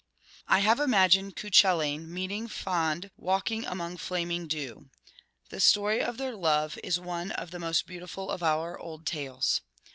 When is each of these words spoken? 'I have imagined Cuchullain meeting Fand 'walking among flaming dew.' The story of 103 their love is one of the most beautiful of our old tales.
'I 0.47 0.61
have 0.61 0.79
imagined 0.79 1.35
Cuchullain 1.35 2.07
meeting 2.11 2.47
Fand 2.47 3.11
'walking 3.17 3.67
among 3.67 3.97
flaming 3.97 4.47
dew.' 4.47 4.89
The 5.49 5.59
story 5.59 5.99
of 5.99 6.17
103 6.19 6.25
their 6.25 6.35
love 6.37 6.79
is 6.83 6.99
one 6.99 7.29
of 7.33 7.51
the 7.51 7.59
most 7.59 7.85
beautiful 7.85 8.31
of 8.31 8.41
our 8.41 8.79
old 8.79 9.05
tales. 9.05 9.61